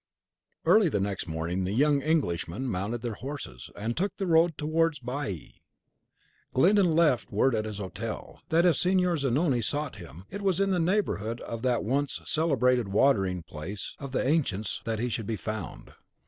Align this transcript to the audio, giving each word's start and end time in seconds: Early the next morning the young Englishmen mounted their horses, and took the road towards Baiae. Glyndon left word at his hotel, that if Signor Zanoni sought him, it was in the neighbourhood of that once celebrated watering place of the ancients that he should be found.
Early 0.65 0.89
the 0.89 0.99
next 0.99 1.27
morning 1.27 1.63
the 1.63 1.73
young 1.73 2.01
Englishmen 2.01 2.65
mounted 2.65 3.03
their 3.03 3.13
horses, 3.13 3.69
and 3.75 3.95
took 3.95 4.17
the 4.17 4.25
road 4.25 4.57
towards 4.57 4.97
Baiae. 4.99 5.61
Glyndon 6.55 6.93
left 6.95 7.31
word 7.31 7.53
at 7.53 7.65
his 7.65 7.77
hotel, 7.77 8.41
that 8.49 8.65
if 8.65 8.75
Signor 8.77 9.17
Zanoni 9.17 9.61
sought 9.61 9.97
him, 9.97 10.25
it 10.31 10.41
was 10.41 10.59
in 10.59 10.71
the 10.71 10.79
neighbourhood 10.79 11.39
of 11.41 11.61
that 11.61 11.83
once 11.83 12.19
celebrated 12.25 12.87
watering 12.87 13.43
place 13.43 13.95
of 13.99 14.11
the 14.11 14.27
ancients 14.27 14.81
that 14.85 14.97
he 14.97 15.07
should 15.07 15.27
be 15.27 15.35
found. 15.37 15.93